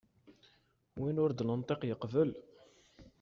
Win 0.99 1.17
ur 1.23 1.31
d-nenṭiq 1.33 1.81
yeqbel. 1.85 2.31